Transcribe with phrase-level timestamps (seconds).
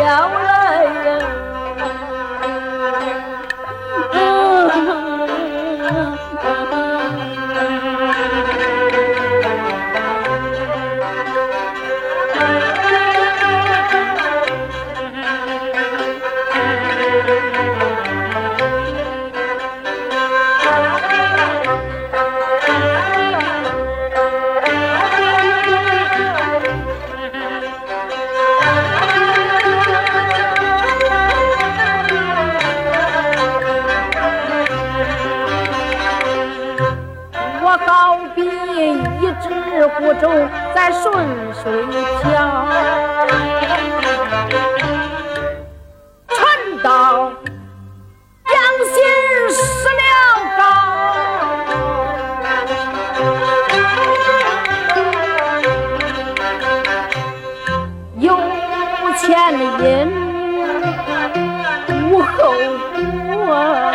[0.00, 0.43] 呀
[39.20, 39.48] 一只
[39.98, 40.22] 孤舟
[40.74, 41.02] 在顺
[41.62, 41.62] 水
[42.22, 42.66] 漂，
[46.28, 46.36] 船
[46.82, 46.88] 到
[48.46, 48.52] 江
[48.92, 48.94] 心
[49.50, 50.02] 死了
[50.58, 50.60] 篙，
[58.18, 58.26] 有
[59.16, 59.22] 前
[59.80, 59.82] 因
[62.10, 62.32] 无后
[63.46, 63.93] 果。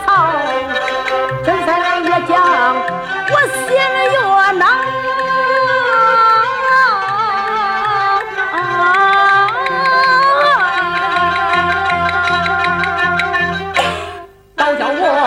[0.00, 0.06] 操！
[1.44, 2.30] 真三年越讲，
[3.30, 4.16] 我心里越
[4.58, 4.64] 恼，
[14.56, 15.21] 倒叫我。